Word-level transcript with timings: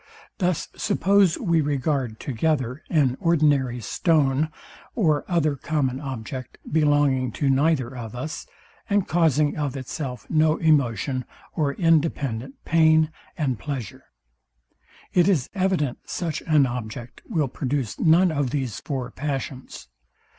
Thus 0.39 0.67
suppose 0.75 1.37
we 1.37 1.61
regard 1.61 2.19
together 2.19 2.81
an 2.89 3.15
ordinary 3.19 3.79
stone, 3.81 4.49
or 4.95 5.23
other 5.27 5.55
common 5.55 5.99
object, 6.01 6.57
belonging 6.67 7.31
to 7.33 7.51
neither 7.51 7.95
of 7.95 8.15
us, 8.15 8.47
and 8.89 9.07
causing 9.07 9.55
of 9.55 9.77
itself 9.77 10.25
no 10.27 10.57
emotion, 10.57 11.23
or 11.53 11.73
independent 11.75 12.65
pain 12.65 13.11
and 13.37 13.59
pleasure: 13.59 14.05
It 15.13 15.27
is 15.29 15.51
evident 15.53 15.99
such 16.07 16.41
an 16.47 16.65
object 16.65 17.21
will 17.29 17.47
produce 17.47 17.99
none 17.99 18.31
of 18.31 18.49
these 18.49 18.79
four 18.79 19.11
passions. 19.11 19.87